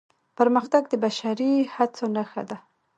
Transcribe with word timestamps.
پرمختګ 0.37 0.83
د 0.89 0.93
بشري 1.03 1.53
هڅو 1.75 2.05
نښه 2.15 2.43
ده. 2.49 2.57